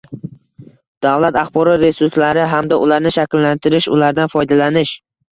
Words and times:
Davlat 1.05 1.35
axborot 1.41 1.83
resurslari 1.83 2.45
hamda 2.53 2.79
ularni 2.85 3.11
shakllantirish, 3.17 3.89
ulardan 3.97 4.33
foydalanish 4.37 4.95